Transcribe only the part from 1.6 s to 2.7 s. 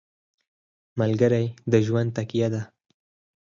د ژوند تکیه ده.